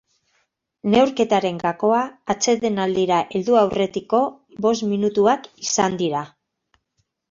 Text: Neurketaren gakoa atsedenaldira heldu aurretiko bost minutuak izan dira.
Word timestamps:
Neurketaren 0.95 1.59
gakoa 1.65 1.99
atsedenaldira 2.35 3.21
heldu 3.37 3.61
aurretiko 3.63 4.25
bost 4.67 4.91
minutuak 4.93 5.51
izan 5.71 6.05
dira. 6.05 6.29